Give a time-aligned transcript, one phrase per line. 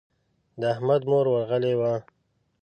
[0.59, 1.93] د احمد مور ورغلې وه.